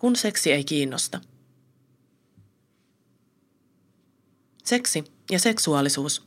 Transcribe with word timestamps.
Kun 0.00 0.16
seksi 0.16 0.52
ei 0.52 0.64
kiinnosta. 0.64 1.20
Seksi 4.64 5.04
ja 5.30 5.38
seksuaalisuus 5.38 6.22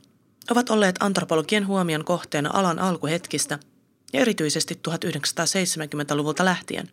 ovat 0.50 0.70
olleet 0.70 0.96
antropologien 1.00 1.66
huomion 1.66 2.04
kohteena 2.04 2.50
alan 2.52 2.78
alkuhetkistä 2.78 3.58
ja 4.12 4.20
erityisesti 4.20 4.80
1970-luvulta 4.88 6.44
lähtien, 6.44 6.90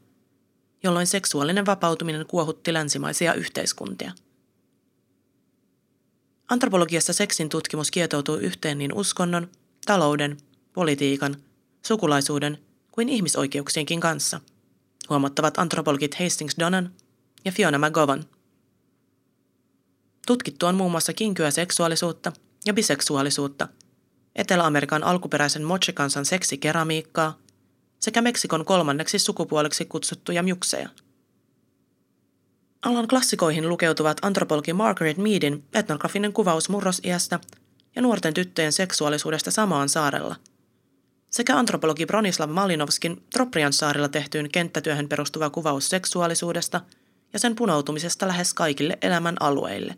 jolloin 0.84 1.08
seksuaalinen 1.08 1.66
vapautuminen 1.66 2.26
kuohutti 2.26 2.74
länsimaisia 2.74 3.34
yhteiskuntia. 3.34 4.12
Antropologiassa 6.50 7.14
seksin 7.14 7.50
tutkimus 7.50 7.92
kietoutuu 7.92 8.36
yhteen 8.36 8.78
niin 8.78 8.94
uskonnon, 8.94 9.50
talouden, 9.86 10.38
politiikan, 10.74 11.36
sukulaisuuden 11.86 12.58
kuin 12.92 13.10
ihmisoikeuksienkin 13.10 14.00
kanssa, 14.00 14.42
huomattavat 15.12 15.58
antropologit 15.58 16.16
Hastings 16.16 16.56
Donnan 16.60 16.92
ja 17.46 17.52
Fiona 17.52 17.88
McGovern. 17.88 18.24
Tutkittu 20.28 20.66
on 20.66 20.76
muun 20.76 20.92
muassa 20.92 21.14
kinkyä 21.14 21.52
seksuaalisuutta 21.52 22.32
ja 22.66 22.74
biseksuaalisuutta, 22.74 23.68
Etelä-Amerikan 24.36 25.04
alkuperäisen 25.04 25.64
moche-kansan 25.64 26.26
seksikeramiikkaa 26.26 27.38
sekä 28.00 28.22
Meksikon 28.22 28.66
kolmanneksi 28.66 29.20
sukupuoleksi 29.20 29.86
kutsuttuja 29.86 30.44
mjukseja– 30.44 30.90
Alan 32.86 33.08
klassikoihin 33.08 33.70
lukeutuvat 33.70 34.18
antropologi 34.22 34.74
Margaret 34.74 35.18
Meadin 35.18 35.64
etnografinen 35.74 36.34
kuvaus 36.34 36.70
murrosiästä 36.70 37.40
ja 37.96 38.02
nuorten 38.02 38.34
tyttöjen 38.34 38.72
seksuaalisuudesta 38.72 39.52
samaan 39.52 39.90
saarella, 39.90 40.36
sekä 41.32 41.58
antropologi 41.58 42.06
Bronislav 42.06 42.50
Malinovskin 42.50 43.24
Troprian 43.34 43.74
saarilla 43.74 44.10
tehtyyn 44.10 44.52
kenttätyöhön 44.52 45.10
perustuva 45.10 45.50
kuvaus 45.50 45.90
seksuaalisuudesta 45.90 46.82
ja 47.34 47.40
sen 47.40 47.56
punoutumisesta 47.56 48.28
lähes 48.28 48.54
kaikille 48.54 48.98
elämän 49.02 49.36
alueille. 49.40 49.96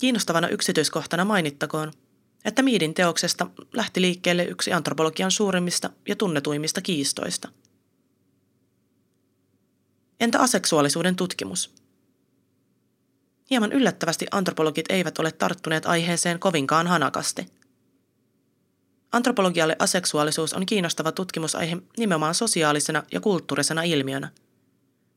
Kiinnostavana 0.00 0.48
yksityiskohtana 0.48 1.24
mainittakoon, 1.24 1.92
että 2.44 2.62
Miidin 2.62 2.94
teoksesta 2.94 3.46
lähti 3.72 4.00
liikkeelle 4.00 4.44
yksi 4.44 4.72
antropologian 4.72 5.30
suurimmista 5.30 5.90
ja 6.08 6.16
tunnetuimmista 6.16 6.80
kiistoista– 6.80 7.48
Entä 10.20 10.38
aseksuaalisuuden 10.38 11.16
tutkimus? 11.16 11.74
Hieman 13.50 13.72
yllättävästi 13.72 14.26
antropologit 14.30 14.86
eivät 14.88 15.18
ole 15.18 15.32
tarttuneet 15.32 15.86
aiheeseen 15.86 16.38
kovinkaan 16.38 16.86
hanakasti. 16.86 17.59
Antropologialle 19.12 19.76
aseksuaalisuus 19.78 20.52
on 20.52 20.66
kiinnostava 20.66 21.12
tutkimusaihe 21.12 21.76
nimenomaan 21.98 22.34
sosiaalisena 22.34 23.02
ja 23.12 23.20
kulttuurisena 23.20 23.82
ilmiönä, 23.82 24.30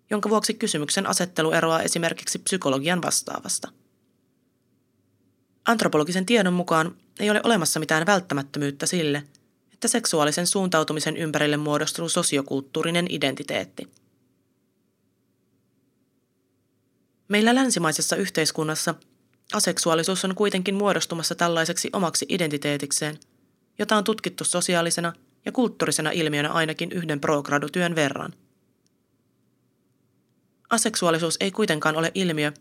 jonka 0.10 0.30
vuoksi 0.30 0.54
kysymyksen 0.54 1.08
asettelu 1.08 1.52
eroaa 1.52 1.82
esimerkiksi 1.82 2.40
psykologian 2.40 3.02
vastaavasta. 3.02 3.68
Antropologisen 5.66 6.26
tiedon 6.26 6.54
mukaan 6.54 6.96
ei 7.20 7.30
ole 7.30 7.42
olemassa 7.44 7.80
mitään 7.80 8.06
välttämättömyyttä 8.06 8.86
sille, 8.86 9.24
että 9.74 9.88
seksuaalisen 9.88 10.48
suuntautumisen 10.48 11.18
ympärille 11.18 11.58
muodostuu 11.58 12.10
sosiokulttuurinen 12.10 13.08
identiteetti– 13.10 13.88
Meillä 17.28 17.56
länsimaisessa 17.56 18.16
yhteiskunnassa 18.16 18.96
aseksuaalisuus 19.54 20.26
on 20.26 20.36
kuitenkin 20.36 20.76
muodostumassa 20.76 21.36
tällaiseksi 21.36 21.90
omaksi 21.94 22.26
identiteetikseen, 22.30 23.20
jota 23.80 23.96
on 23.96 24.04
tutkittu 24.04 24.44
sosiaalisena 24.44 25.14
ja 25.46 25.52
kulttuurisena 25.52 26.12
ilmiönä 26.12 26.52
ainakin 26.52 26.92
yhden 26.92 27.20
progradutyön 27.20 27.96
verran. 27.96 28.34
Aseksuaalisuus 30.70 31.38
ei 31.40 31.52
kuitenkaan 31.52 31.96
ole 31.96 32.12
ilmiö, 32.16 32.52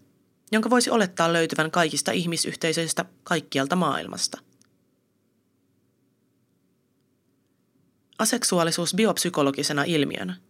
jonka 0.53 0.71
voisi 0.71 0.91
olettaa 0.91 1.33
löytyvän 1.33 1.71
kaikista 1.71 2.13
ihmisyhteisöistä 2.13 3.05
kaikkialta 3.25 3.77
maailmasta. 3.77 4.39
Aseksuaalisuus 8.19 8.95
biopsykologisena 8.95 9.85
ilmiönä– 9.85 10.37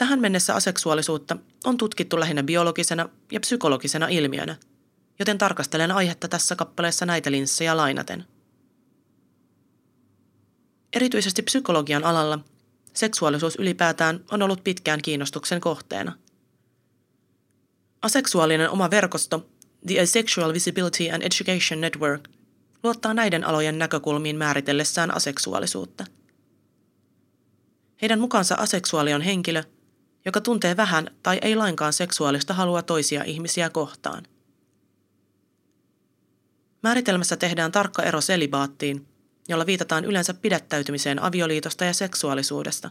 Tähän 0.00 0.20
mennessä 0.20 0.54
aseksuaalisuutta 0.54 1.36
on 1.64 1.76
tutkittu 1.76 2.20
lähinnä 2.20 2.42
biologisena 2.42 3.08
ja 3.32 3.40
psykologisena 3.40 4.08
ilmiönä, 4.08 4.56
joten 5.20 5.38
tarkastelen 5.38 5.92
aihetta 5.92 6.28
tässä 6.28 6.56
kappaleessa 6.56 7.06
näitä 7.06 7.30
linssejä 7.30 7.76
lainaten. 7.76 8.24
Erityisesti 10.92 11.42
psykologian 11.42 12.04
alalla 12.04 12.38
seksuaalisuus 12.94 13.56
ylipäätään 13.56 14.24
on 14.30 14.42
ollut 14.42 14.64
pitkään 14.64 15.02
kiinnostuksen 15.02 15.60
kohteena. 15.60 16.12
Aseksuaalinen 18.02 18.70
oma 18.70 18.90
verkosto 18.90 19.46
The 19.86 20.00
Asexual 20.00 20.52
Visibility 20.52 21.10
and 21.10 21.22
Education 21.22 21.80
Network 21.80 22.28
luottaa 22.82 23.14
näiden 23.14 23.44
alojen 23.44 23.78
näkökulmiin 23.78 24.36
määritellessään 24.36 25.16
aseksuaalisuutta. 25.16 26.04
Heidän 28.02 28.20
mukaansa 28.20 28.54
aseksuaali 28.54 29.14
on 29.14 29.22
henkilö– 29.22 29.62
joka 30.24 30.40
tuntee 30.40 30.76
vähän 30.76 31.10
tai 31.22 31.38
ei 31.42 31.56
lainkaan 31.56 31.92
seksuaalista 31.92 32.54
halua 32.54 32.82
toisia 32.82 33.24
ihmisiä 33.24 33.70
kohtaan. 33.70 34.22
Määritelmässä 36.82 37.36
tehdään 37.36 37.72
tarkka 37.72 38.02
ero 38.02 38.20
selibaattiin, 38.20 39.08
jolla 39.48 39.66
viitataan 39.66 40.04
yleensä 40.04 40.34
pidättäytymiseen 40.34 41.22
avioliitosta 41.22 41.84
ja 41.84 41.92
seksuaalisuudesta, 41.92 42.90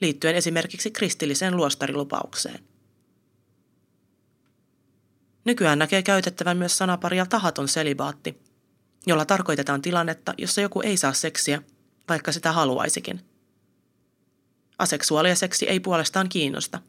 liittyen 0.00 0.34
esimerkiksi 0.34 0.90
kristilliseen 0.90 1.56
luostarilupaukseen. 1.56 2.64
Nykyään 5.44 5.78
näkee 5.78 6.02
käytettävän 6.02 6.56
myös 6.56 6.78
sanaparia 6.78 7.26
tahaton 7.26 7.68
selibaatti, 7.68 8.42
jolla 9.06 9.24
tarkoitetaan 9.24 9.82
tilannetta, 9.82 10.34
jossa 10.38 10.60
joku 10.60 10.80
ei 10.80 10.96
saa 10.96 11.12
seksiä, 11.12 11.62
vaikka 12.08 12.32
sitä 12.32 12.52
haluaisikin– 12.52 13.20
Aseksuaalia 14.78 15.34
seksi 15.34 15.68
ei 15.68 15.80
puolestaan 15.80 16.28
kiinnosta. 16.28 16.80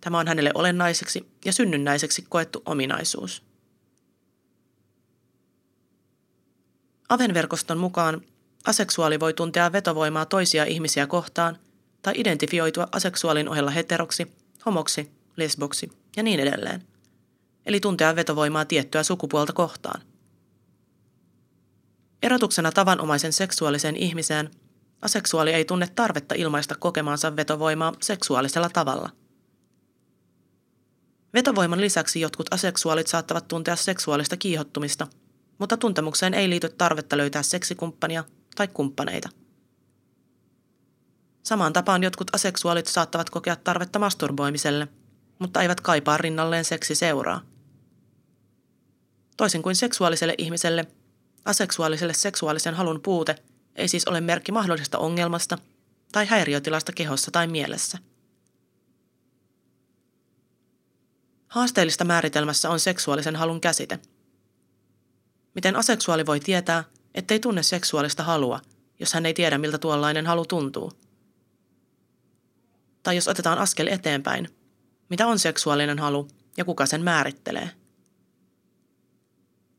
Tämä 0.00 0.18
on 0.18 0.28
hänelle 0.28 0.50
olennaiseksi 0.54 1.32
ja 1.44 1.52
synnynnäiseksi 1.52 2.26
koettu 2.28 2.62
ominaisuus. 2.66 3.47
Avenverkoston 7.08 7.78
mukaan 7.78 8.20
aseksuaali 8.66 9.20
voi 9.20 9.34
tuntea 9.34 9.72
vetovoimaa 9.72 10.26
toisia 10.26 10.64
ihmisiä 10.64 11.06
kohtaan 11.06 11.58
tai 12.02 12.14
identifioitua 12.16 12.88
aseksuaalin 12.92 13.48
ohella 13.48 13.70
heteroksi, 13.70 14.32
homoksi, 14.66 15.12
lesboksi 15.36 15.90
ja 16.16 16.22
niin 16.22 16.40
edelleen. 16.40 16.84
Eli 17.66 17.80
tuntea 17.80 18.16
vetovoimaa 18.16 18.64
tiettyä 18.64 19.02
sukupuolta 19.02 19.52
kohtaan. 19.52 20.02
Erotuksena 22.22 22.72
tavanomaisen 22.72 23.32
seksuaaliseen 23.32 23.96
ihmiseen– 23.96 24.50
Aseksuaali 25.02 25.52
ei 25.52 25.64
tunne 25.64 25.88
tarvetta 25.94 26.34
ilmaista 26.34 26.74
kokemaansa 26.78 27.36
vetovoimaa 27.36 27.92
seksuaalisella 28.02 28.68
tavalla. 28.68 29.10
Vetovoiman 31.34 31.80
lisäksi 31.80 32.20
jotkut 32.20 32.46
aseksuaalit 32.50 33.06
saattavat 33.06 33.48
tuntea 33.48 33.76
seksuaalista 33.76 34.36
kiihottumista, 34.36 35.06
mutta 35.58 35.76
tuntemukseen 35.76 36.34
ei 36.34 36.50
liity 36.50 36.68
tarvetta 36.68 37.16
löytää 37.16 37.42
seksikumppania 37.42 38.24
tai 38.56 38.68
kumppaneita. 38.68 39.28
Samaan 41.42 41.72
tapaan 41.72 42.02
jotkut 42.02 42.34
aseksuaalit 42.34 42.86
saattavat 42.86 43.30
kokea 43.30 43.56
tarvetta 43.56 43.98
masturboimiselle, 43.98 44.88
mutta 45.38 45.62
eivät 45.62 45.80
kaipaa 45.80 46.16
rinnalleen 46.16 46.64
seksi 46.64 46.94
seuraa. 46.94 47.40
Toisin 49.36 49.62
kuin 49.62 49.76
seksuaaliselle 49.76 50.34
ihmiselle, 50.38 50.86
aseksuaaliselle 51.44 52.14
seksuaalisen 52.14 52.74
halun 52.74 53.00
puute– 53.02 53.36
ei 53.78 53.88
siis 53.88 54.08
ole 54.08 54.20
merkki 54.20 54.52
mahdollisesta 54.52 54.98
ongelmasta 54.98 55.58
tai 56.12 56.26
häiriötilasta 56.26 56.92
kehossa 56.92 57.30
tai 57.30 57.46
mielessä. 57.46 57.98
Haasteellista 61.48 62.04
määritelmässä 62.04 62.70
on 62.70 62.80
seksuaalisen 62.80 63.36
halun 63.36 63.60
käsite. 63.60 63.98
Miten 65.54 65.76
aseksuaali 65.76 66.26
voi 66.26 66.40
tietää, 66.40 66.84
ettei 67.14 67.40
tunne 67.40 67.62
seksuaalista 67.62 68.22
halua, 68.22 68.60
jos 69.00 69.12
hän 69.12 69.26
ei 69.26 69.34
tiedä, 69.34 69.58
miltä 69.58 69.78
tuollainen 69.78 70.26
halu 70.26 70.46
tuntuu? 70.46 70.92
Tai 73.02 73.16
jos 73.16 73.28
otetaan 73.28 73.58
askel 73.58 73.86
eteenpäin, 73.86 74.48
mitä 75.08 75.26
on 75.26 75.38
seksuaalinen 75.38 75.98
halu 75.98 76.28
ja 76.56 76.64
kuka 76.64 76.86
sen 76.86 77.02
määrittelee? 77.02 77.70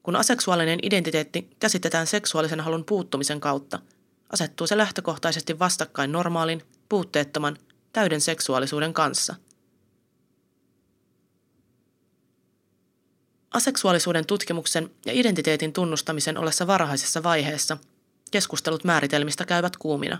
Kun 0.04 0.16
aseksuaalinen 0.16 0.80
identiteetti 0.82 1.50
käsitetään 1.60 2.08
seksuaalisen 2.08 2.60
halun 2.60 2.86
puuttumisen 2.86 3.40
kautta, 3.40 3.80
asettuu 4.30 4.68
se 4.68 4.78
lähtökohtaisesti 4.78 5.60
vastakkain 5.60 6.12
normaalin, 6.12 6.62
puutteettoman, 6.90 7.58
täyden 7.94 8.22
seksuaalisuuden 8.22 8.94
kanssa. 8.94 9.36
Aseksuaalisuuden 13.52 14.26
tutkimuksen 14.26 14.92
ja 15.06 15.14
identiteetin 15.14 15.74
tunnustamisen 15.74 16.38
ollessa 16.38 16.68
varhaisessa 16.68 17.24
vaiheessa 17.24 17.78
keskustelut 18.32 18.84
määritelmistä 18.84 19.46
käyvät 19.46 19.78
kuumina. 19.78 20.18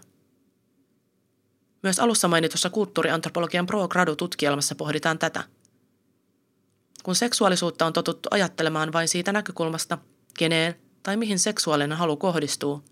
Myös 1.84 2.00
alussa 2.00 2.28
mainitussa 2.28 2.70
kulttuuriantropologian 2.70 3.66
pro-gradu-tutkielmassa 3.66 4.76
pohditaan 4.76 5.20
tätä. 5.20 5.44
Kun 7.04 7.16
seksuaalisuutta 7.16 7.86
on 7.86 7.94
totuttu 7.94 8.30
ajattelemaan 8.32 8.94
vain 8.94 9.08
siitä 9.08 9.32
näkökulmasta, 9.32 9.98
keneen 10.38 10.76
tai 11.04 11.18
mihin 11.18 11.40
seksuaalinen 11.40 11.98
halu 11.98 12.18
kohdistuu, 12.18 12.84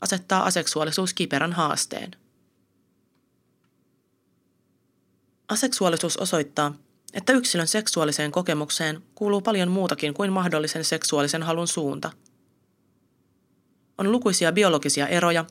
asettaa 0.00 0.44
aseksuaalisuus 0.44 1.14
kiperän 1.14 1.52
haasteen. 1.52 2.10
Aseksuaalisuus 5.48 6.16
osoittaa, 6.16 6.74
että 7.14 7.32
yksilön 7.32 7.66
seksuaaliseen 7.66 8.32
kokemukseen 8.32 9.02
kuuluu 9.14 9.40
paljon 9.40 9.70
muutakin 9.70 10.14
kuin 10.14 10.32
mahdollisen 10.32 10.84
seksuaalisen 10.84 11.42
halun 11.42 11.68
suunta. 11.68 12.10
On 13.98 14.12
lukuisia 14.12 14.52
biologisia 14.52 15.08
eroja, 15.08 15.44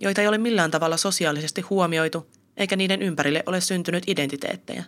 joita 0.00 0.20
ei 0.20 0.28
ole 0.28 0.38
millään 0.38 0.70
tavalla 0.70 0.96
sosiaalisesti 0.96 1.60
huomioitu, 1.60 2.26
eikä 2.56 2.76
niiden 2.76 3.02
ympärille 3.02 3.42
ole 3.46 3.60
syntynyt 3.60 4.04
identiteettejä. 4.06 4.84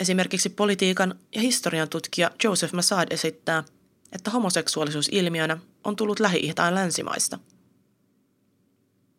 Esimerkiksi 0.00 0.48
politiikan 0.48 1.14
ja 1.34 1.40
historian 1.40 1.88
tutkija 1.88 2.30
Joseph 2.44 2.72
Massad 2.72 3.08
esittää, 3.10 3.64
että 4.12 4.30
homoseksuaalisuus 4.30 5.08
ilmiönä 5.12 5.58
on 5.84 5.96
tullut 5.96 6.20
lähi 6.20 6.54
länsimaista– 6.70 7.38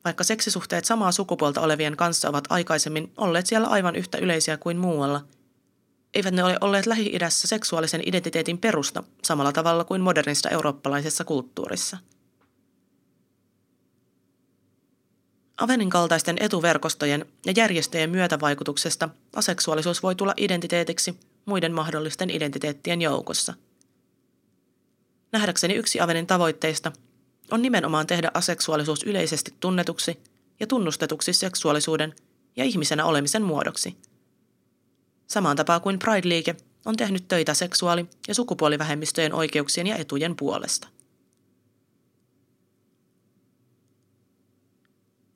vaikka 0.06 0.24
seksisuhteet 0.24 0.86
samaa 0.86 1.12
sukupuolta 1.12 1.62
olevien 1.62 1.98
kanssa 1.98 2.30
ovat 2.30 2.44
aikaisemmin 2.50 3.12
olleet 3.18 3.48
siellä 3.48 3.68
aivan 3.68 3.96
yhtä 3.96 4.18
yleisiä 4.18 4.58
kuin 4.58 4.78
muualla, 4.78 5.26
eivät 6.14 6.34
ne 6.34 6.44
ole 6.44 6.58
olleet 6.62 6.86
Lähi-idässä 6.86 7.48
seksuaalisen 7.48 8.02
identiteetin 8.06 8.58
perusta 8.58 9.04
samalla 9.24 9.52
tavalla 9.52 9.84
kuin 9.84 10.02
modernista 10.02 10.50
eurooppalaisessa 10.50 11.24
kulttuurissa. 11.24 11.98
Avenin 15.58 15.90
kaltaisten 15.90 16.38
etuverkostojen 16.40 17.26
ja 17.46 17.54
järjestöjen 17.56 18.10
myötävaikutuksesta 18.10 19.10
aseksuaalisuus 19.36 20.04
voi 20.04 20.16
tulla 20.16 20.34
identiteetiksi 20.38 21.20
muiden 21.46 21.74
mahdollisten 21.74 22.30
identiteettien 22.30 23.02
joukossa. 23.02 23.54
Nähdäkseni 25.32 25.74
yksi 25.74 26.02
Avenin 26.02 26.28
tavoitteista 26.28 26.92
on 27.52 27.62
nimenomaan 27.62 28.08
tehdä 28.08 28.32
aseksuaalisuus 28.34 29.04
yleisesti 29.04 29.54
tunnetuksi 29.60 30.20
ja 30.60 30.68
tunnustetuksi 30.68 31.34
seksuaalisuuden 31.34 32.16
ja 32.56 32.64
ihmisenä 32.64 33.06
olemisen 33.06 33.44
muodoksi. 33.44 33.98
Samaan 35.28 35.58
tapaan 35.58 35.82
kuin 35.82 36.00
Pride-liike 36.00 36.56
on 36.86 36.98
tehnyt 36.98 37.28
töitä 37.28 37.54
seksuaali- 37.54 38.06
ja 38.28 38.36
sukupuolivähemmistöjen 38.36 39.34
oikeuksien 39.34 39.88
ja 39.88 39.96
etujen 39.96 40.36
puolesta. 40.36 40.88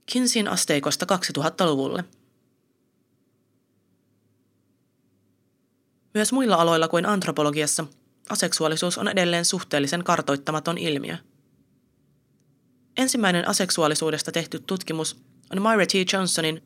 Kinsin 0.06 0.48
asteikosta 0.48 1.06
2000-luvulle. 1.06 2.04
Myös 6.14 6.32
muilla 6.34 6.56
aloilla 6.56 6.88
kuin 6.88 7.06
antropologiassa 7.06 7.86
aseksuaalisuus 8.30 8.98
on 8.98 9.08
edelleen 9.08 9.46
suhteellisen 9.46 10.04
kartoittamaton 10.04 10.78
ilmiö– 10.78 11.18
Ensimmäinen 12.98 13.48
aseksuaalisuudesta 13.48 14.32
tehty 14.32 14.60
tutkimus 14.60 15.18
on 15.52 15.62
Myra 15.62 15.86
T. 15.86 16.14
Johnsonin 16.14 16.64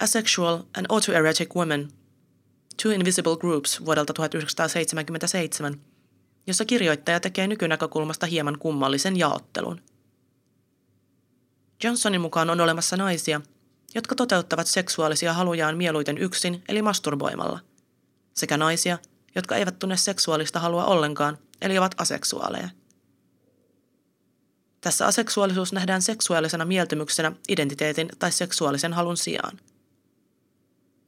Asexual 0.00 0.62
and 0.76 0.86
Autoerotic 0.88 1.54
Women, 1.56 1.88
Two 2.82 2.92
Invisible 2.92 3.36
Groups 3.36 3.84
vuodelta 3.84 4.12
1977, 4.12 5.80
jossa 6.46 6.64
kirjoittaja 6.64 7.20
tekee 7.20 7.46
nykynäkökulmasta 7.46 8.26
hieman 8.26 8.58
kummallisen 8.58 9.16
jaottelun. 9.16 9.80
Johnsonin 11.84 12.20
mukaan 12.20 12.50
on 12.50 12.60
olemassa 12.60 12.96
naisia, 12.96 13.40
jotka 13.94 14.14
toteuttavat 14.14 14.66
seksuaalisia 14.66 15.32
halujaan 15.32 15.76
mieluiten 15.76 16.18
yksin 16.18 16.62
eli 16.68 16.82
masturboimalla, 16.82 17.60
sekä 18.34 18.56
naisia, 18.56 18.98
jotka 19.34 19.56
eivät 19.56 19.78
tunne 19.78 19.96
seksuaalista 19.96 20.60
halua 20.60 20.84
ollenkaan 20.84 21.38
eli 21.60 21.78
ovat 21.78 21.94
aseksuaaleja. 21.98 22.68
Tässä 24.80 25.06
aseksuaalisuus 25.06 25.72
nähdään 25.72 26.02
seksuaalisena 26.02 26.64
mieltymyksenä 26.64 27.32
identiteetin 27.48 28.08
tai 28.18 28.32
seksuaalisen 28.32 28.92
halun 28.92 29.16
sijaan. 29.16 29.60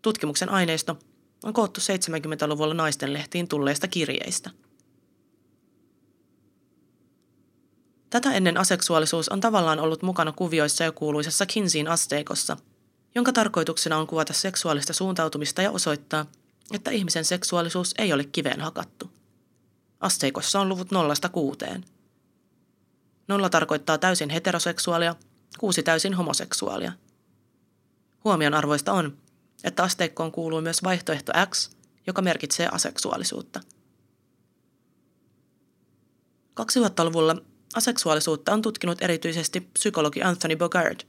Tutkimuksen 0.03 0.49
aineisto 0.49 0.99
on 1.45 1.53
koottu 1.53 1.81
70-luvulla 1.81 2.75
naisten 2.75 3.13
lehtiin 3.13 3.49
tulleista 3.49 3.89
kirjeistä. 3.89 4.51
Tätä 8.11 8.33
ennen 8.33 8.57
aseksuaalisuus 8.57 9.29
on 9.29 9.41
tavallaan 9.41 9.81
ollut 9.81 10.03
mukana 10.03 10.33
kuvioissa 10.33 10.85
ja 10.85 10.93
kuuluisessa 10.93 11.47
Kinseyin 11.47 11.89
asteikossa, 11.89 12.57
jonka 13.15 13.33
tarkoituksena 13.33 13.97
on 13.97 14.07
kuvata 14.07 14.33
seksuaalista 14.33 14.93
suuntautumista 14.93 15.63
ja 15.63 15.71
osoittaa, 15.71 16.27
että 16.73 16.91
ihmisen 16.91 17.25
seksuaalisuus 17.25 17.95
ei 17.99 18.13
ole 18.13 18.25
kiveen 18.25 18.61
hakattu. 18.61 19.11
Asteikossa 20.01 20.61
on 20.61 20.69
luvut 20.69 20.91
nollasta 20.91 21.29
kuuteen. 21.29 21.85
Nolla 23.31 23.49
tarkoittaa 23.51 23.99
täysin 23.99 24.31
heteroseksuaalia, 24.31 25.15
kuusi 25.59 25.83
täysin 25.83 26.15
homoseksuaalia. 26.15 26.93
Huomionarvoista 28.25 28.93
on, 28.93 29.19
että 29.65 29.83
asteikkoon 29.83 30.33
kuuluu 30.33 30.61
myös 30.61 30.83
vaihtoehto 30.83 31.33
X, 31.51 31.71
joka 32.07 32.23
merkitsee 32.23 32.69
aseksuaalisuutta. 32.73 33.61
2000-luvulla 36.61 37.37
aseksuaalisuutta 37.75 38.53
on 38.53 38.63
tutkinut 38.63 39.03
erityisesti 39.03 39.61
psykologi 39.61 40.23
Anthony 40.23 40.57
Bogard. 40.57 41.01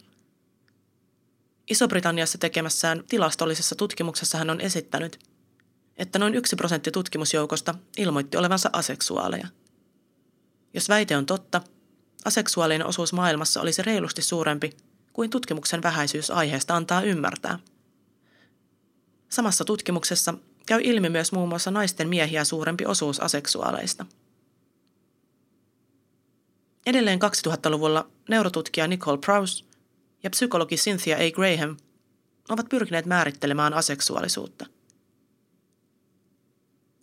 Iso-Britanniassa 1.69 2.37
tekemässään 2.37 3.03
tilastollisessa 3.09 3.75
tutkimuksessa 3.75 4.37
hän 4.37 4.49
on 4.49 4.61
esittänyt, 4.61 5.19
että 5.97 6.19
noin 6.19 6.35
yksi 6.35 6.55
prosentti 6.55 6.91
tutkimusjoukosta 6.91 7.75
ilmoitti 7.97 8.37
olevansa 8.37 8.69
aseksuaaleja. 8.73 9.47
Jos 10.73 10.89
väite 10.89 11.17
on 11.17 11.25
totta, 11.25 11.61
aseksuaalinen 12.25 12.87
osuus 12.87 13.13
maailmassa 13.13 13.61
olisi 13.61 13.81
reilusti 13.81 14.21
suurempi 14.21 14.77
kuin 15.13 15.29
tutkimuksen 15.29 15.83
vähäisyys 15.83 16.31
aiheesta 16.31 16.75
antaa 16.75 17.01
ymmärtää. 17.01 17.59
Samassa 19.29 19.65
tutkimuksessa 19.65 20.33
käy 20.65 20.81
ilmi 20.83 21.09
myös 21.09 21.31
muun 21.31 21.49
muassa 21.49 21.71
naisten 21.71 22.09
miehiä 22.09 22.43
suurempi 22.43 22.85
osuus 22.85 23.19
aseksuaaleista. 23.19 24.05
Edelleen 26.85 27.19
2000-luvulla 27.21 28.07
neurotutkija 28.29 28.87
Nicole 28.87 29.17
Prowse 29.17 29.63
ja 30.23 30.29
psykologi 30.29 30.75
Cynthia 30.75 31.17
A. 31.17 31.31
Graham 31.31 31.77
ovat 32.49 32.69
pyrkineet 32.69 33.05
määrittelemään 33.05 33.73
aseksuaalisuutta. 33.73 34.65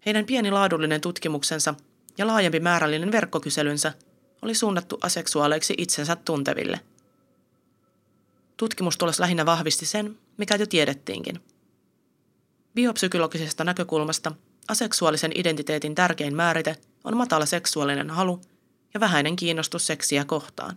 Heidän 0.06 0.24
pieni 0.24 0.50
laadullinen 0.50 1.00
tutkimuksensa 1.00 1.74
ja 2.18 2.26
laajempi 2.26 2.60
määrällinen 2.60 3.12
verkkokyselynsä– 3.12 3.92
oli 4.42 4.54
suunnattu 4.54 4.98
aseksuaaleiksi 5.02 5.74
itsensä 5.78 6.16
tunteville. 6.16 6.80
Tutkimustulos 8.56 9.20
lähinnä 9.20 9.46
vahvisti 9.46 9.86
sen, 9.86 10.18
mikä 10.36 10.54
jo 10.54 10.66
tiedettiinkin. 10.66 11.40
Biopsykologisesta 12.74 13.64
näkökulmasta 13.64 14.32
aseksuaalisen 14.68 15.32
identiteetin 15.34 15.94
tärkein 15.94 16.36
määrite 16.36 16.76
on 17.04 17.16
matala 17.16 17.46
seksuaalinen 17.46 18.10
halu 18.10 18.40
ja 18.94 19.00
vähäinen 19.00 19.36
kiinnostus 19.36 19.86
seksiä 19.86 20.24
kohtaan. 20.24 20.76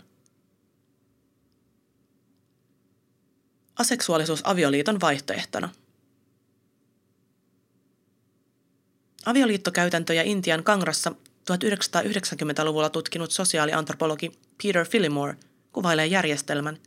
Aseksuaalisuus 3.79 4.41
avioliiton 4.43 5.01
vaihtoehtona. 5.01 5.69
Avioliittokäytäntöjä 9.25 10.23
Intian 10.23 10.63
Kangrassa 10.63 11.11
1990-luvulla 11.51 12.89
tutkinut 12.89 13.31
sosiaaliantropologi 13.31 14.31
Peter 14.63 14.87
Phillimore 14.89 15.35
kuvailee 15.73 16.05
järjestelmän, 16.05 16.77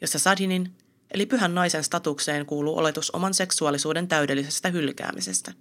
jossa 0.00 0.18
sadinin 0.18 0.72
eli 1.10 1.26
pyhän 1.26 1.54
naisen 1.54 1.84
statukseen 1.84 2.46
kuuluu 2.46 2.78
oletus 2.78 3.10
oman 3.10 3.34
seksuaalisuuden 3.34 4.08
täydellisestä 4.08 4.68
hylkäämisestä. 4.68 5.52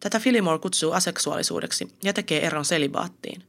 Tätä 0.00 0.20
Phillimore 0.20 0.58
kutsuu 0.58 0.92
aseksuaalisuudeksi 0.92 1.94
ja 2.02 2.12
tekee 2.12 2.46
eron 2.46 2.64
selibaattiin. 2.64 3.42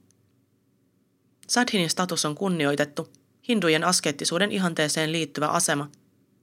Sadhinin 1.48 1.90
status 1.90 2.26
on 2.26 2.36
kunnioitettu, 2.36 3.14
hindujen 3.48 3.84
askettisuuden 3.84 4.52
ihanteeseen 4.52 5.12
liittyvä 5.12 5.48
asema, 5.48 5.92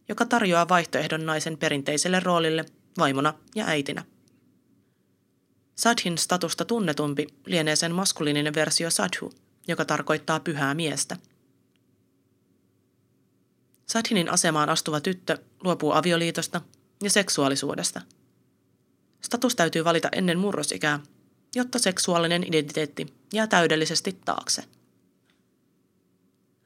joka 0.08 0.25
tarjoaa 0.25 0.68
vaihtoehdon 0.68 1.26
naisen 1.26 1.58
perinteiselle 1.58 2.20
roolille 2.20 2.64
vaimona 2.99 3.35
ja 3.54 3.66
äitinä. 3.66 4.04
Sadhin 5.76 6.18
statusta 6.18 6.64
tunnetumpi 6.64 7.26
lienee 7.47 7.76
sen 7.76 7.95
maskuliininen 7.95 8.54
versio 8.54 8.90
sadhu, 8.90 9.33
joka 9.68 9.85
tarkoittaa 9.85 10.40
pyhää 10.40 10.75
miestä. 10.75 11.16
Sadhinin 13.87 14.30
asemaan 14.30 14.68
astuva 14.68 15.00
tyttö 15.00 15.38
luopuu 15.64 15.92
avioliitosta 15.92 16.61
ja 17.02 17.11
seksuaalisuudesta. 17.11 18.02
Status 19.21 19.56
täytyy 19.56 19.85
valita 19.85 20.09
ennen 20.12 20.38
murrosikää, 20.38 21.00
jotta 21.54 21.78
seksuaalinen 21.78 22.45
identiteetti 22.45 23.06
jää 23.33 23.47
täydellisesti 23.47 24.18
taakse. 24.25 24.64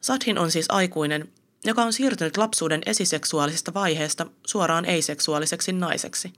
Sadhin 0.01 0.39
on 0.39 0.51
siis 0.51 0.67
aikuinen, 0.69 1.33
joka 1.65 1.83
on 1.83 1.93
siirtynyt 1.93 2.37
lapsuuden 2.37 2.83
esiseksuaalisesta 2.87 3.75
vaiheesta 3.75 4.27
suoraan 4.47 4.85
ei-seksuaaliseksi 4.85 5.73
naiseksi. 5.73 6.33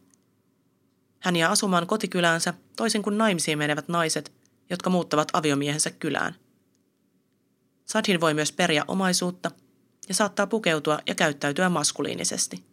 Hän 1.23 1.37
jää 1.37 1.51
asumaan 1.51 1.87
kotikyläänsä 1.87 2.55
toisin 2.77 3.03
kuin 3.03 3.19
naimisiin 3.19 3.59
menevät 3.59 3.89
naiset, 3.89 4.33
jotka 4.71 4.91
muuttavat 4.91 5.29
aviomiehensä 5.33 5.91
kylään. 5.91 6.35
Sadhin 7.87 8.21
voi 8.21 8.35
myös 8.35 8.53
periä 8.53 8.85
omaisuutta 8.89 9.51
ja 10.09 10.15
saattaa 10.15 10.47
pukeutua 10.47 10.99
ja 11.07 11.15
käyttäytyä 11.15 11.69
maskuliinisesti. 11.69 12.65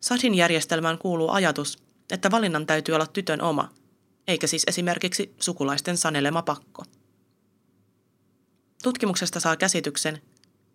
Sadhin 0.00 0.34
järjestelmään 0.34 0.98
kuuluu 0.98 1.30
ajatus, 1.30 1.78
että 2.10 2.30
valinnan 2.30 2.66
täytyy 2.66 2.94
olla 2.94 3.06
tytön 3.06 3.42
oma, 3.42 3.70
eikä 4.28 4.46
siis 4.46 4.64
esimerkiksi 4.66 5.34
sukulaisten 5.40 5.96
sanelema 5.96 6.42
pakko. 6.42 6.84
Tutkimuksesta 8.82 9.40
saa 9.40 9.56
käsityksen, 9.56 10.22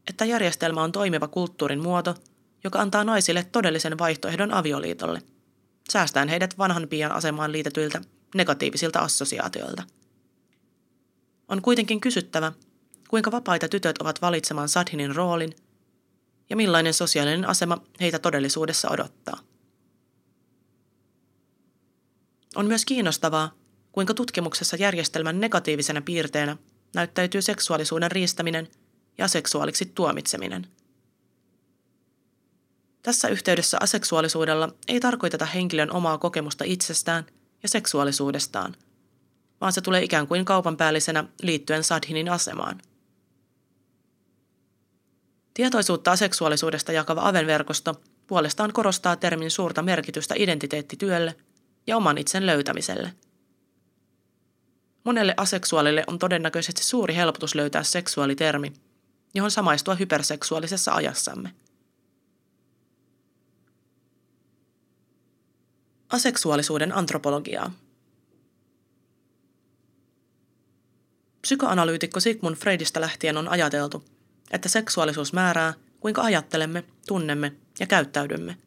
että 0.08 0.26
järjestelmä 0.26 0.84
on 0.84 0.92
toimiva 0.92 1.28
kulttuurin 1.28 1.82
muoto, 1.82 2.16
joka 2.64 2.80
antaa 2.80 3.04
naisille 3.04 3.48
todellisen 3.52 3.98
vaihtoehdon 3.98 4.54
avioliitolle, 4.54 5.22
säästäen 5.90 6.30
heidät 6.30 6.58
vanhan 6.58 6.88
pian 6.88 7.12
asemaan 7.12 7.52
liitetyiltä 7.52 8.02
negatiivisilta 8.36 9.00
assosiaatioilta. 9.00 9.84
On 11.48 11.62
kuitenkin 11.62 12.02
kysyttävä, 12.02 12.52
kuinka 13.10 13.32
vapaita 13.32 13.68
tytöt 13.68 13.98
ovat 13.98 14.22
valitsemaan 14.22 14.70
Sadhinin 14.70 15.16
roolin 15.16 15.56
ja 16.50 16.56
millainen 16.56 16.94
sosiaalinen 16.94 17.50
asema 17.50 17.84
heitä 18.02 18.20
todellisuudessa 18.20 18.90
odottaa. 18.90 19.40
On 22.56 22.66
myös 22.66 22.86
kiinnostavaa, 22.86 23.52
kuinka 23.92 24.14
tutkimuksessa 24.14 24.76
järjestelmän 24.76 25.40
negatiivisena 25.40 26.02
piirteenä 26.02 26.58
näyttäytyy 26.96 27.42
seksuaalisuuden 27.42 28.12
riistäminen 28.12 28.68
ja 29.18 29.28
seksuaaliksi 29.28 29.86
tuomitseminen. 29.86 30.68
Tässä 33.08 33.28
yhteydessä 33.28 33.78
aseksuaalisuudella 33.82 34.70
ei 34.88 35.00
tarkoiteta 35.00 35.46
henkilön 35.46 35.92
omaa 35.92 36.18
kokemusta 36.18 36.64
itsestään 36.68 37.26
ja 37.64 37.70
seksuaalisuudestaan, 37.70 38.76
vaan 39.62 39.74
se 39.74 39.82
tulee 39.82 40.04
ikään 40.04 40.28
kuin 40.28 40.46
kaupanpäällisenä 40.46 41.24
liittyen 41.42 41.84
Sadhinin 41.84 42.30
asemaan. 42.30 42.82
Tietoisuutta 45.54 46.12
aseksuaalisuudesta 46.12 46.92
jakava 46.92 47.28
Aven-verkosto 47.28 48.02
puolestaan 48.28 48.74
korostaa 48.74 49.16
termin 49.16 49.52
suurta 49.52 49.82
merkitystä 49.82 50.36
identiteettityölle 50.38 51.36
ja 51.88 51.98
oman 51.98 52.18
itsen 52.18 52.46
löytämiselle– 52.46 53.14
Monelle 55.04 55.34
aseksuaalille 55.38 56.04
on 56.08 56.20
todennäköisesti 56.20 56.84
suuri 56.84 57.16
helpotus 57.16 57.56
löytää 57.56 57.84
seksuaalitermi, 57.84 58.74
johon 59.34 59.52
samaistua 59.52 59.96
hyperseksuaalisessa 59.96 60.94
ajassamme. 60.94 61.54
Aseksuaalisuuden 66.10 66.96
antropologiaa. 66.96 67.72
Psykoanalyytikko 71.42 72.20
Sigmund 72.20 72.56
Freudista 72.56 73.02
lähtien 73.02 73.38
on 73.38 73.48
ajateltu, 73.48 74.06
että 74.52 74.70
seksuaalisuus 74.70 75.34
määrää, 75.34 75.74
kuinka 76.00 76.22
ajattelemme, 76.22 76.84
tunnemme 77.08 77.54
ja 77.80 77.88
käyttäydymme, 77.88 78.58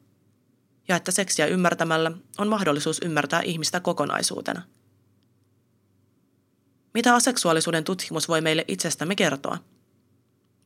ja 0.88 0.96
että 0.96 1.10
seksiä 1.10 1.46
ymmärtämällä 1.46 2.12
on 2.38 2.48
mahdollisuus 2.48 3.00
ymmärtää 3.04 3.40
ihmistä 3.40 3.80
kokonaisuutena– 3.80 4.62
mitä 6.94 7.14
aseksuaalisuuden 7.14 7.84
tutkimus 7.84 8.28
voi 8.28 8.40
meille 8.40 8.64
itsestämme 8.68 9.14
kertoa? 9.14 9.58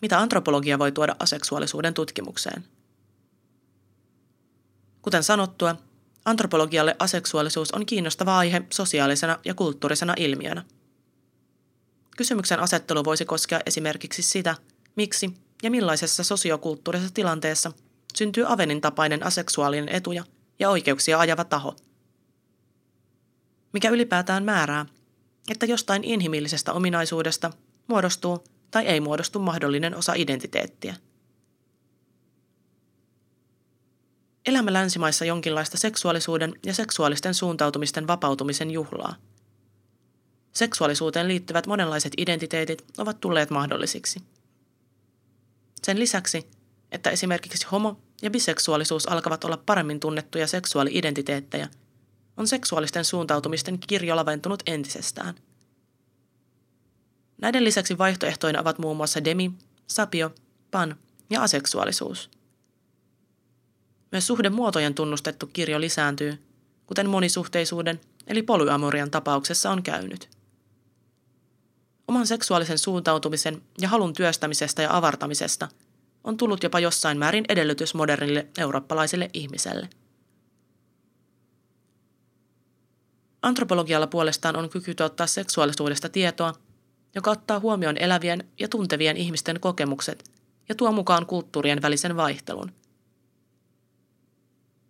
Mitä 0.03 0.19
antropologia 0.19 0.79
voi 0.79 0.93
tuoda 0.93 1.17
aseksuaalisuuden 1.19 1.95
tutkimukseen? 1.95 2.65
Kuten 5.03 5.23
sanottua, 5.23 5.77
antropologialle 6.25 6.97
aseksuaalisuus 6.99 7.71
on 7.71 7.87
kiinnostava 7.87 8.39
aihe 8.39 8.63
sosiaalisena 8.71 9.39
ja 9.45 9.55
kulttuurisena 9.55 10.15
ilmiönä. 10.17 10.65
Kysymyksen 12.17 12.61
asettelu 12.61 13.05
voisi 13.05 13.25
koskea 13.25 13.61
esimerkiksi 13.67 14.23
sitä, 14.23 14.55
miksi 14.97 15.35
ja 15.63 15.71
millaisessa 15.71 16.25
sosiokulttuurisessa 16.25 17.15
tilanteessa 17.15 17.73
syntyy 18.15 18.45
Avenin 18.49 18.81
tapainen 18.81 19.27
aseksuaalinen 19.27 19.89
etuja 19.89 20.25
ja 20.59 20.71
oikeuksia 20.71 21.19
ajava 21.19 21.45
taho. 21.45 21.77
Mikä 23.73 23.91
ylipäätään 23.91 24.45
määrää, 24.45 24.87
että 25.51 25.67
jostain 25.67 26.05
inhimillisestä 26.05 26.73
ominaisuudesta 26.73 27.51
muodostuu 27.87 28.45
tai 28.71 28.87
ei 28.87 29.01
muodostu 29.01 29.39
mahdollinen 29.39 29.97
osa 29.97 30.13
identiteettiä. 30.17 30.95
Elämme 34.47 34.73
länsimaissa 34.73 35.25
jonkinlaista 35.25 35.79
seksuaalisuuden 35.79 36.55
ja 36.67 36.75
seksuaalisten 36.75 37.35
suuntautumisten 37.35 38.07
vapautumisen 38.07 38.71
juhlaa. 38.71 39.15
Seksuaalisuuteen 40.53 41.29
liittyvät 41.29 41.67
monenlaiset 41.67 42.13
identiteetit 42.17 42.85
ovat 42.99 43.21
tulleet 43.21 43.51
mahdollisiksi. 43.51 44.21
Sen 45.83 45.99
lisäksi, 45.99 46.49
että 46.93 47.11
esimerkiksi 47.11 47.67
homo- 47.73 48.01
ja 48.23 48.31
biseksuaalisuus 48.31 49.09
alkavat 49.09 49.45
olla 49.45 49.63
paremmin 49.67 50.01
tunnettuja 50.01 50.47
seksuaali-identiteettejä– 50.47 51.69
on 52.37 52.47
seksuaalisten 52.47 53.05
suuntautumisten 53.05 53.79
kirjo 53.79 54.17
laventunut 54.17 54.63
entisestään. 54.67 55.35
Näiden 57.41 57.65
lisäksi 57.65 57.99
vaihtoehtoina 57.99 58.61
ovat 58.61 58.79
muun 58.79 58.97
muassa 58.97 59.25
demi, 59.25 59.53
sapio, 59.87 60.35
pan 60.71 60.97
ja 61.31 61.43
aseksuaalisuus. 61.43 62.31
Myös 64.15 64.27
suhdemuotojen 64.27 64.95
tunnustettu 64.95 65.47
kirjo 65.47 65.81
lisääntyy, 65.81 66.39
kuten 66.87 67.11
monisuhteisuuden 67.11 68.01
eli 68.27 68.43
polyamorian 68.43 69.11
tapauksessa 69.11 69.71
on 69.71 69.83
käynyt. 69.83 70.29
Oman 72.09 72.27
seksuaalisen 72.27 72.79
suuntautumisen 72.79 73.63
ja 73.81 73.89
halun 73.89 74.13
työstämisestä 74.13 74.83
ja 74.83 74.97
avartamisesta 74.97 75.69
on 76.25 76.37
tullut 76.37 76.63
jopa 76.63 76.81
jossain 76.81 77.19
määrin 77.19 77.45
edellytys 77.49 77.95
modernille 77.95 78.47
eurooppalaiselle 78.59 79.31
ihmiselle– 79.33 79.89
Antropologialla 83.45 84.07
puolestaan 84.07 84.57
on 84.57 84.71
kyky 84.71 84.95
tuottaa 84.95 85.27
seksuaalisuudesta 85.27 86.09
tietoa, 86.09 86.53
joka 87.15 87.31
ottaa 87.31 87.61
huomioon 87.61 87.97
elävien 87.99 88.49
ja 88.61 88.69
tuntevien 88.69 89.17
ihmisten 89.17 89.61
kokemukset 89.61 90.31
ja 90.69 90.75
tuo 90.75 90.93
mukaan 90.93 91.27
kulttuurien 91.27 91.83
välisen 91.83 92.17
vaihtelun. 92.17 92.84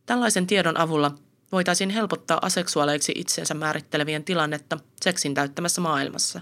Tällaisen 0.07 0.47
tiedon 0.47 0.77
avulla 0.77 1.15
voitaisiin 1.53 1.91
helpottaa 1.91 2.39
aseksuaaleiksi 2.43 3.13
itsensä 3.17 3.55
määrittelevien 3.55 4.25
tilannetta 4.25 4.79
seksin 5.03 5.35
täyttämässä 5.35 5.81
maailmassa. 5.81 6.41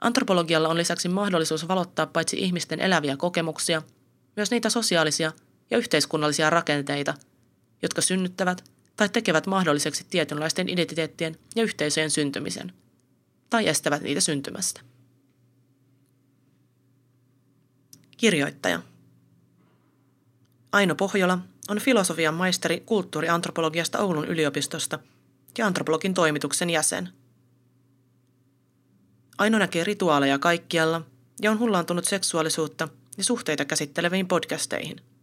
Antropologialla 0.00 0.68
on 0.68 0.76
lisäksi 0.76 1.08
mahdollisuus 1.08 1.68
valottaa 1.68 2.06
paitsi 2.06 2.38
ihmisten 2.38 2.80
eläviä 2.80 3.16
kokemuksia, 3.16 3.82
myös 4.36 4.50
niitä 4.50 4.70
sosiaalisia 4.70 5.32
ja 5.70 5.78
yhteiskunnallisia 5.78 6.50
rakenteita, 6.50 7.14
jotka 7.82 8.00
synnyttävät– 8.00 8.64
tai 8.96 9.08
tekevät 9.08 9.46
mahdolliseksi 9.46 10.06
tietynlaisten 10.10 10.68
identiteettien 10.68 11.38
ja 11.56 11.62
yhteisöjen 11.62 12.10
syntymisen, 12.10 12.72
tai 13.50 13.68
estävät 13.68 14.02
niitä 14.02 14.20
syntymästä. 14.20 14.80
Kirjoittaja 18.16 18.82
Aino 20.76 20.94
Pohjola 20.94 21.38
on 21.68 21.78
filosofian 21.78 22.34
maisteri 22.34 22.80
kulttuuriantropologiasta 22.80 23.98
Oulun 23.98 24.24
yliopistosta 24.24 24.98
ja 25.58 25.66
antropologin 25.66 26.14
toimituksen 26.14 26.70
jäsen. 26.70 27.08
Aino 29.38 29.58
näkee 29.58 29.84
rituaaleja 29.84 30.38
kaikkialla 30.38 31.02
ja 31.42 31.50
on 31.50 31.58
hullaantunut 31.58 32.04
seksuaalisuutta 32.04 32.88
ja 33.16 33.24
suhteita 33.24 33.64
käsitteleviin 33.64 34.28
podcasteihin– 34.28 35.00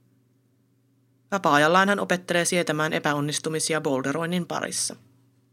Vapaa-ajallaan 1.33 1.89
hän 1.89 2.00
opettelee 2.00 2.45
sietämään 2.45 2.93
epäonnistumisia 2.93 3.81
boulderoinnin 3.81 4.45
parissa. 4.45 4.95